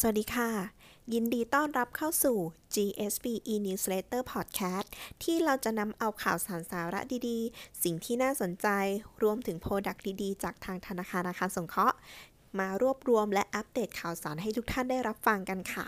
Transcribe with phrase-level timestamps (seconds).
[0.00, 0.50] สวัสดีค่ะ
[1.14, 2.38] ยินดีต้อนรับเข้าสู่
[2.74, 4.88] GSB e-newsletter podcast
[5.22, 8.68] ที่เราจะนำเอาข่าวสารสาระดีๆ สิ่งที่น่าสนใจ
[9.22, 11.96] รวมถึงโปรดักต์ดีๆ จากทางธนาคารอาคารสงเคราะห์
[12.58, 15.86] มารวบรวมและอัปเดตข่าวสารให้ทุกท่านได้รับฟังกันค่ะ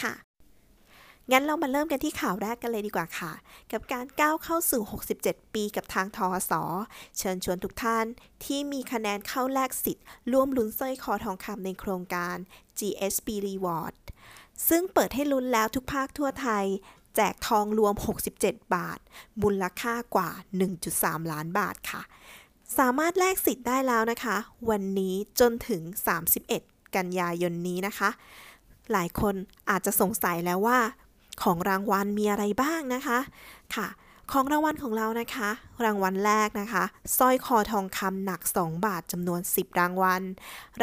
[0.00, 0.27] ค่ะ
[1.32, 3.32] งั้นเรามาเริ่มกันที่ข่าวแรกกันเลยดีกว่าค่ะ
[3.72, 4.82] กับการก้าวเข้าสู่
[5.18, 6.62] 67 ปีกับทางทอสอ
[7.18, 8.06] เชิญชวนทุกท่าน
[8.44, 12.36] ที่มีคะแนนเข้าแลกสิทธิ์ ร่วมลุ้นสร้อยคอทองคำในโครงการ
[12.78, 13.94] GSB Reward
[14.68, 16.64] ซึ่งเปิดให้ลุ้นแล้วทุกภาคทั่วไทย
[17.16, 17.94] แจกทองรวม
[18.34, 18.98] 67 บาท
[19.42, 20.30] มูลค่ากว่า
[20.80, 22.02] 1.3 ล้านบาทค่ะ
[22.78, 24.36] สามารถแลกสิทธิ์ได้แล้วนะคะ
[24.70, 25.82] วันนี้จนถึง
[26.38, 28.10] 31 กันยายนนี้นะคะ
[28.92, 29.34] หลายคน
[29.70, 30.78] อาจจะสงสัยแล้วว่า
[31.42, 33.18] ของรางวัลมีอะไรบ้างนะคะ
[33.76, 33.88] ค่ะ
[34.32, 35.50] ของรางวัลของเรานะคะ
[35.84, 36.84] รางวัลแรกนะคะ
[37.18, 40.22] สร้อยคอทองคำหนัก 2 บาทจำนวน 10 รางวัล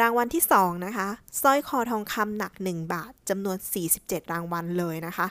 [0.00, 1.08] รางวัลที่2นะคะ
[1.42, 3.56] สร้อยคอทองคำหนัก 1 บาทจำนวน
[3.94, 5.26] 47 รางวัลเลยนะคะ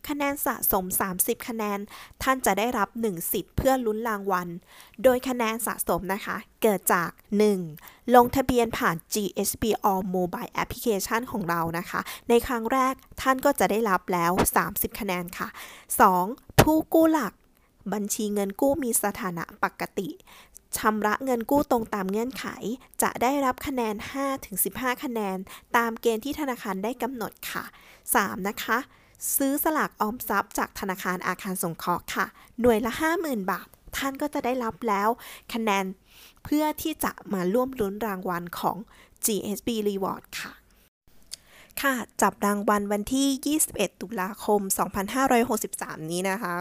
[0.08, 0.84] คะแนนสะสม
[1.16, 1.78] 30 คะแนน
[2.22, 4.48] ท่านจะได้รับ 1 สิทธิ์เพื่อลุ้นรางวัล
[5.02, 7.10] โดยคะแนนสะสมนะคะ เกิดจาก
[7.62, 8.14] 1.
[8.14, 14.32] ลงทะเบียนผ่าน GSB All Mobile Application ของเรานะคะ ในครั้งแรกท่านก็จะได้รับแล้ว
[14.66, 15.48] 30 คะแนนค่ะ
[16.04, 16.60] 2.
[16.60, 17.32] ผู้กู้หลัก
[17.92, 20.08] บัญชีเงินกู้มีสถานะปกติ
[20.76, 22.46] ชำระเงินกู้ตรงตามเงื่อนไข
[23.02, 23.94] จะได้รับคะแนน
[24.48, 25.36] 5-15 คะแนน
[25.76, 27.64] ตามเกณฑ์ที่ธนาคารได้กำหนดค่ะ
[28.04, 28.48] 3.
[28.48, 28.78] นะคะ
[29.36, 32.26] ซื้อสลากออมทรัพย์จากธนาคารอาคารสงเคราะห์ค่ะ
[32.60, 35.08] หน่วยละ 50,000 บาท ท่านก็จะได้รับแล้ว
[35.52, 35.86] คะแนน
[36.44, 38.76] เพื่อที่จะมาร่วมลุ้นรางวัลของ
[39.24, 40.52] GSB Reward ค่ะ
[41.82, 44.60] ค่ะจับรางวัลวันที่ 21 ตุลาคม
[45.36, 46.54] 2563 นี้นะคะ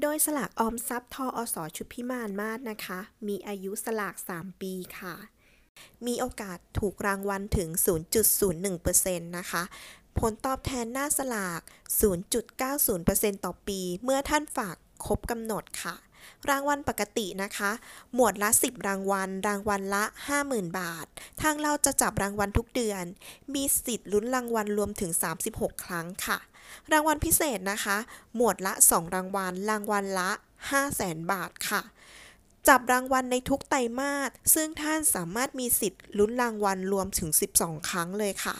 [0.00, 5.14] โดยสลากออมทรัพย์ทออสอชุดพิมานมาศนะคะ มีอายุสลาก 3 ปีค่ะ
[6.06, 7.68] มีโอกาสถูกรางวัลถึง
[8.48, 9.62] 0.01%นะคะ
[10.18, 11.60] ผลตอบแทนหน้าสลาก
[12.52, 14.76] 0.90%ต่อปี เมื่อท่านฝาก
[15.06, 15.96] ครบกำหนดค่ะ
[16.50, 17.70] รางวัลปกตินะคะ
[18.14, 20.04] หมวดละ 10 รางวัล รางวัลละ
[20.40, 21.06] 50,000 บาท
[21.42, 23.04] ทางเราจะจับรางวัลทุกเดือน
[23.54, 25.10] มีสิทธิ์ลุ้นรางวัลรวมถึง
[25.48, 26.38] 36 ครั้งค่ะ
[26.92, 27.96] รางวัลพิเศษนะคะ
[28.36, 30.30] หมวดละ 2 รางวัล รางวัลละ
[30.80, 31.82] 500,000 บาทค่ะ
[32.68, 38.56] จับรางวัลในทุกไตรมาส ซึ่งท่านสามารถมีสิทธิ์ลุ้นรางวัลรวมถึง 12 ครั้งเลยค่ะ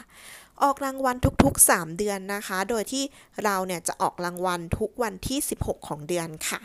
[0.62, 3.04] ออกรางวัลทุกๆ 3 เดือนนะคะ โดยที่
[3.44, 6.60] เราเนี่ยจะออกรางวัลทุกวันที่ 16 ของเดือนค่ะ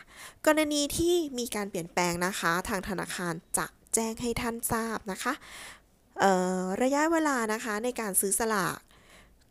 [0.46, 5.34] กรณีที่มีการเปลี่ยนแปลงนะคะ ทางธนาคารจะแจ้งให้ท่านทราบนะคะ
[6.82, 8.78] ระยะเวลานะคะในการซื้อสลาก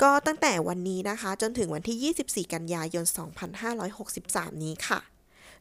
[0.02, 3.04] ก็ตั้งแต่วันนี้นะคะ จนถึงวันที่ 24 กันยายน
[3.84, 5.00] 2563 นี้ค่ะ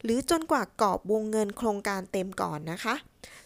[0.04, 2.96] หรือจนกว่ากรอบวงเงินโครงการเต็มก่อนนะคะ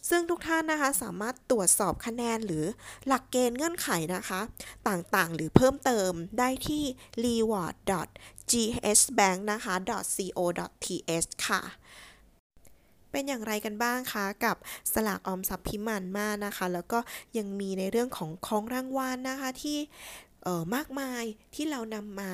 [0.10, 2.66] ซึ่งทุกท่านนะคะสามารถตรวจสอบคะแนนหรือ
[3.08, 4.42] หลักเกณฑ์เงื่อนไขนะคะ
[4.88, 6.84] ต่างๆ หรือเพิ่มเติมได้ที่
[7.24, 9.74] reward.gsbank นะคะ
[10.16, 11.62] .co.th ค่ะ
[13.12, 14.56] เป็นอย่างไรกันบ้างคะ กับ
[14.94, 17.00] สลากออมทรัพย์พิมานมานะคะ แล้วก็
[17.38, 19.78] ยังมีในเรื่องของของรางวัลนะคะที่
[20.76, 21.24] มากมาย
[21.56, 22.30] ที่เรานำมา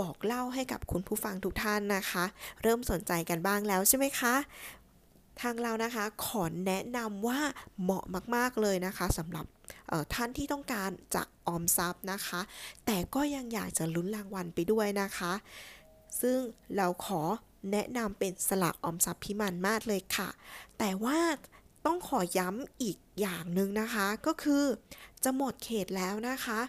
[0.00, 2.24] บอกเล่าให้กับคุณผู้ฟังทุกท่านนะคะ
[2.62, 4.34] เริ่มสนใจกันบ้างแล้วใช่ไหมคะ
[5.40, 7.40] ทางเรานะคะขอแนะนำว่า
[7.82, 8.04] เหมาะ
[8.36, 9.46] มาก ๆ เลยนะคะสำหรับ
[10.14, 12.40] ท่านที่ต้องการจะออมทรัพย์นะคะ
[12.86, 15.32] แต่ก็ยังอยากจะลุ้นรางวัลไปด้วยนะคะ
[16.20, 16.38] ซึ่ง
[16.76, 17.22] เราขอ
[17.72, 20.28] แนะนำเป็นสลากออมทรัพย์พิมานมาศเลยค่ะ
[20.78, 21.18] แต่ว่า
[21.86, 24.64] ต้องขอย้ำอีกอย่างหนึ่งนะคะ ก็คือ
[25.24, 26.60] จะหมดเขตแล้วนะคะ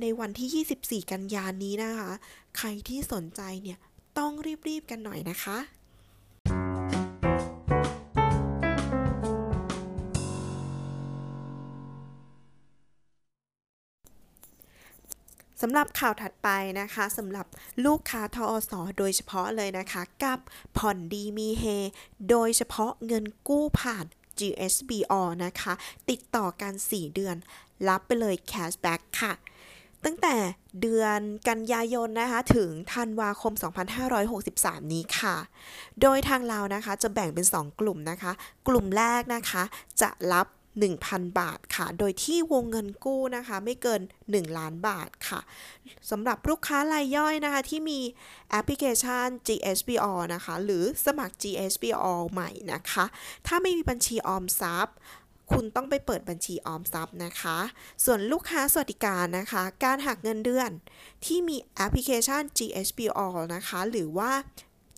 [0.00, 2.10] ในวันที่ 24 กันยานนี้นะคะ
[2.56, 3.78] ใครที่สนใจเนี่ย
[4.18, 4.32] ต้อง
[4.68, 5.58] รีบ ๆ กันหน่อยนะคะ
[15.64, 16.48] สำหรับข่าวถัดไป
[16.80, 17.46] นะคะสำหรับ
[17.84, 20.38] ลูกค้าทอสอโดยเฉพาะเลยนะคะ กับ
[20.76, 21.64] ผ่อนดีมีเฮ
[22.30, 24.04] โดยเฉพาะเงินกู้ผ่าน
[24.38, 25.12] GSBO
[25.44, 25.72] นะคะ
[26.10, 27.36] ติดต่อกัน 4 เดือน
[27.88, 29.32] รับไปเลย cashback ค่ะ
[30.04, 30.34] ตั้งแต่
[30.80, 33.52] เดือนกันยายนนะคะถึงธันวาคม
[34.22, 35.36] 2563 นี้ค่ะ
[36.02, 38.32] โดยทางเรานะคะจะแบ่งเป็น 2 กลุ่มนะคะ
[38.68, 39.62] กลุ่มแรกนะคะ
[40.02, 40.46] จะรับ
[40.88, 45.40] 1,000 บาทค่ะ โดยที่วงเงินกู้นะคะไม่เกิน 1 ล้านบาทค่ะ
[46.10, 48.00] สำหรับลูกค้ารายย่อยนะคะที่มี
[48.50, 53.04] แอปพลิเคชัน GSBO นะคะ หรือสมัคร GSBO ใหม่นะคะ
[53.46, 54.96] ถ้าไม่มีบัญชีออมทรัพย์
[55.50, 57.58] คุณต้องไปเปิดบัญชีออมทรัพย์นะคะ
[58.04, 60.70] ส่วนลูกค้าสวัสดิการนะคะ การหักเงินเดือน
[61.24, 63.20] ที่มีแอปพลิเคชัน GSBO
[63.54, 64.32] นะคะ หรือว่า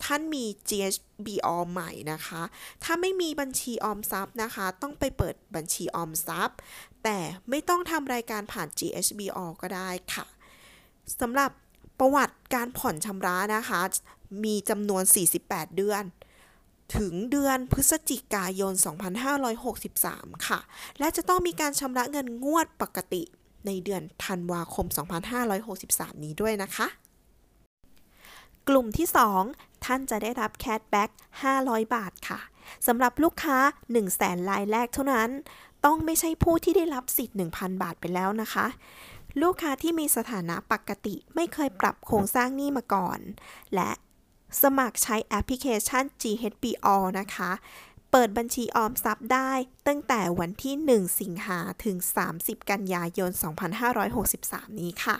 [0.03, 2.41] ท่านมี GSBO ใหม่นะคะ
[2.83, 6.57] ถ้าไม่มีบัญชีออมทรัพย์นะคะ ต้องไปเปิดบัญชีออมทรัพย์
[7.03, 7.17] แต่
[7.49, 10.25] ไม่ต้องทำรายการผ่าน GSBO ก็ได้ค่ะ
[11.19, 11.51] สำหรับ
[11.99, 13.81] ประวัติการผ่อนชำระนะคะ
[14.43, 15.03] มีจำนวน
[15.39, 16.03] 48 เดือน
[16.95, 18.73] ถึงเดือนพฤศจิกายน
[19.59, 20.59] 2563 ค่ะ
[20.99, 23.23] และจะต้องมีการชำระเงินงวดปกติ
[23.65, 24.85] ในเดือนธันวาคม
[25.55, 26.87] 2563 นี้ด้วยนะคะ
[28.67, 29.07] กลุ่มที่
[29.45, 31.09] 2 ท่านจะได้รับแคชแบ็ก
[31.51, 32.39] 500 บาทค่ะ
[32.87, 35.29] สำหรับลูกค้า 1 0 0 0 0แสนรายแรกเท่านั้น
[35.85, 38.65] ต้องไม่ใช่ผู้ที่ได้รับสิทธิ์ 1,000 บาทไปแล้วนะคะ
[39.41, 43.19] ลูกค้าที่มีสถานะปกติไม่เคยปรับโครงสร้างหนี้มาก่อน
[43.75, 43.89] และ
[44.61, 46.87] สมัครใช้แอปพลิเคชัน GHBO
[47.19, 47.51] นะคะ
[48.11, 49.51] เปิดบัญชีออมทรัพย์ได้
[49.87, 51.97] ตั้งแต่วันที่ 1 สิงหาถึง
[52.33, 53.31] 30 กันยายน
[54.05, 55.17] 2563 นี้ค่ะ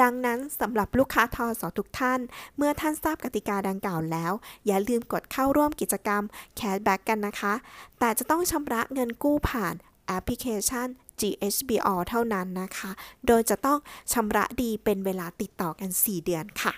[0.00, 2.20] ดังนั้นสำหรับลูกค้าทอสอทุกท่าน
[2.56, 4.32] เมื่อท่านทราบกติกาดังกล่าวแล้ว
[4.66, 6.22] อย่าลืมกดเข้าร่วมกิจกรรม
[6.58, 7.54] Cashback กันนะคะ
[7.98, 9.74] แต่จะต้องชำระเงินกู้ผ่าน
[10.06, 10.88] แอปพลิเคชัน
[11.20, 12.90] GHBO เท่านั้นนะคะ
[13.26, 13.78] โดยจะต้อง
[14.12, 16.72] ชำระดีเป็นเวลาติดต่อกัน 4 เดือนค่ะ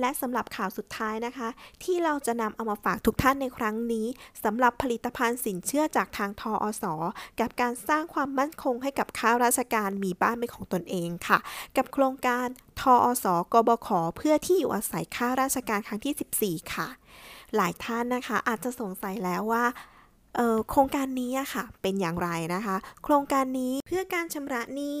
[0.00, 1.48] และสำหรับข่าวสุดท้ายนะคะ
[1.82, 4.06] ที่เราจะนำเอามาฝากทุกท่านในครั้งนี้
[4.44, 6.84] สำหรับผลิตภัณฑ์สินเชื่อจากทางทออส
[7.40, 11.38] กับการสร้างความมั่นคงให้กับข้าราชการมีบ้านเป็นของตนเองค่ะ
[11.76, 12.46] กับโครงการ
[12.80, 16.88] ทออสกบขเพื่อที่อยู่อาศัยข้าราชการครั้งที่ 14 ค่ะ
[17.56, 19.64] หลายท่านนะคะอาจจะสงสัยแล้วว่า
[20.70, 25.00] โครงการนี้ค่ะเป็นอย่างไรนะคะ โครงการนี้เพื่อการชำระหนี้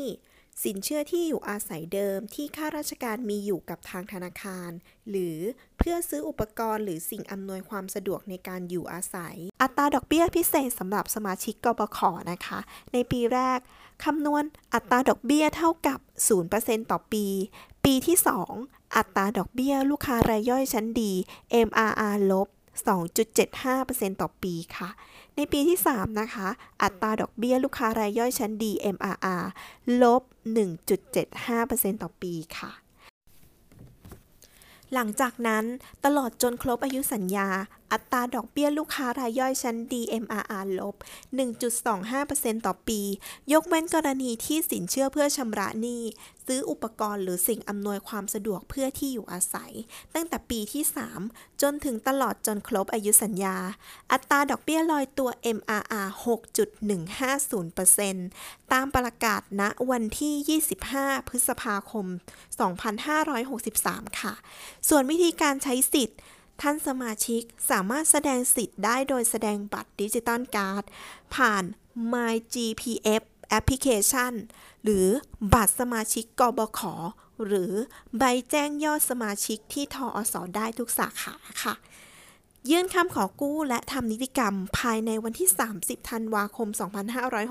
[0.62, 4.70] สินเชื่อที่อยู่อาศัยเดิมที่ข้าราชการมีอยู่กับทางธนาคาร
[5.10, 5.38] หรือ
[5.78, 11.98] เพื่อซื้ออุปกรณ์หรือสิ่งอำนวยความสะดวกในการอยู่อาศัย อัตราดอกเบี้ยพิเศษสำหรับสมาชิกกบข
[12.30, 12.58] นะคะ
[12.92, 13.58] ในปีแรก
[14.04, 14.44] คำนวณ
[14.74, 15.98] อัตราดอกเบี้ยเท่ากับ
[16.44, 17.26] 0%ต่อปี
[17.84, 18.16] ปีที่
[18.56, 21.12] 2 อัตราดอกเบี้ยลูกค้ารายย่อยชั้นดี
[21.66, 22.48] MRR ลบ
[23.34, 24.88] 2.75%ต่อปีค่ะ
[25.36, 26.48] ในปีที่ 3 นะคะ
[26.82, 29.44] อัตราดอกเบี้ยลูกค้ารายย่อยชั้นดี MRR
[30.02, 30.22] ลบ
[30.92, 32.72] 1.75%ต่อปีค่ะ
[34.94, 35.64] หลังจากนั้น
[36.04, 37.48] ตลอดจนครบอายุสัญญา
[37.92, 40.96] อัตราดอกเบี้ยลูกค้ารายย่อยชั้น DMRR ลบ
[41.80, 43.00] 1.25%ต่อปี
[43.52, 46.02] ยกเว้นกรณีที่สินเชื่อเพื่อชำระหนี้
[46.46, 49.72] ซื้ออุปกรณ์หรือสิ่งอำนวยความสะดวกเพื่อที่อยู่อาศัย
[50.14, 50.84] ตั้งแต่ปีที่
[51.22, 53.56] 3 จนถึงตลอดจนครบอายุสัญญา
[54.12, 56.08] อัตราดอกเบี้ยลอยตัว MRR
[57.14, 62.06] 6.150%ตามประกาศณวันที่ 25 พฤษภาคม
[62.92, 64.34] 2563 ค่ะ
[64.88, 66.20] ส่วนวิธีการใช้สิทธิ์
[66.60, 70.84] ท่านสมาชิกสามารถแสดงสิทธิ์ได้โดยแสดงบัตรดิจิตอลการ์ด
[71.34, 71.64] ผ่าน
[72.12, 74.32] MyGPF แอปพลิเคชัน
[74.82, 75.06] หรือ
[75.54, 76.80] บัตรสมาชิกกบข
[77.46, 77.72] หรือ
[78.18, 81.74] ใบแจ้งยอดสมาชิกที่ทออสอได้ทุกสาขาค่ะ
[82.70, 86.68] ยื่นคำขอกู้และทำนิติกรรมภายในวันที่ 30 ธันวาคม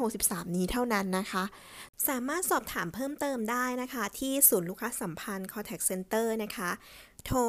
[0.01, 1.43] 2563 นี้เท่านั้นนะคะ
[2.07, 6.69] สามารถสอบถามเพิ่มเติมได้นะคะ ที่ศูนย์ลูกค้าสัมพันธ์ Contact Center นะคะ
[7.25, 7.39] โทร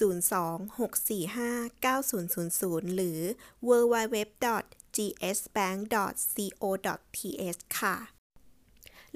[0.00, 3.18] 026459000 หรือ
[3.68, 4.18] www
[4.96, 7.96] gsbank.co.th ค่ะ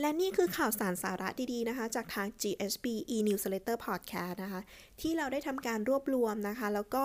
[0.00, 2.86] และนี่คือข่าวสารสาระดีๆนะคะ จากทาง GSB
[3.16, 4.60] e-newsletter podcast นะคะ
[5.00, 7.04] ที่เราได้ทำการรวบรวมนะคะ แล้วก็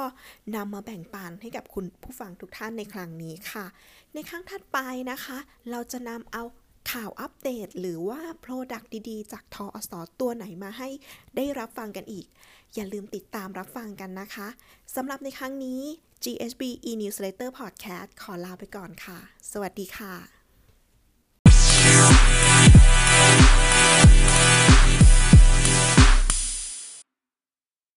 [0.55, 3.65] นำมาแบ่งปันให้กับคุณผู้ฟังทุกท่านในครั้งนี้ค่ะ
[4.13, 4.77] ในครั้งถัดไป
[5.11, 5.37] นะคะ
[5.71, 6.43] เราจะนำเอา
[6.91, 10.89] ข่าวอัปเดตหรือว่า product ดีๆ จากธอส.ตัวไหนมาให้
[11.35, 12.25] ได้รับฟังกันอีก
[12.75, 14.47] อย่าลืมติดตามรับฟังกันนะคะ
[14.95, 15.81] สำหรับในครั้งนี้
[16.23, 19.19] GHB e-newsletter podcast ขอลาไปก่อนค่ะ
[19.51, 20.40] สวัสดีค่ะ